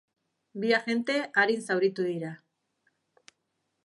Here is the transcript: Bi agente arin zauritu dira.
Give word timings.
Bi 0.63 0.69
agente 0.77 1.17
arin 1.43 1.61
zauritu 1.67 2.07
dira. 2.09 2.31